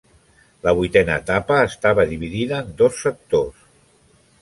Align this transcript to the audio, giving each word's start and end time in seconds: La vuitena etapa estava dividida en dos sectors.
La 0.67 0.73
vuitena 0.79 1.17
etapa 1.21 1.59
estava 1.67 2.07
dividida 2.15 2.65
en 2.65 2.75
dos 2.83 3.01
sectors. 3.07 3.73